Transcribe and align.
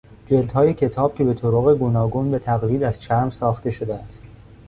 جلدهای 0.27 0.73
کتاب 0.73 1.15
کهبه 1.15 1.33
طرق 1.33 1.73
گوناگون 1.77 2.31
به 2.31 2.39
تقلید 2.39 2.83
از 2.83 3.01
چرم 3.01 3.29
ساخته 3.29 3.71
شده 3.71 3.95
است 3.95 4.23